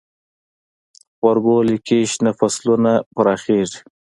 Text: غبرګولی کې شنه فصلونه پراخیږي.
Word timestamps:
غبرګولی 1.19 1.77
کې 1.87 1.99
شنه 2.11 2.31
فصلونه 2.39 2.91
پراخیږي. 3.15 3.79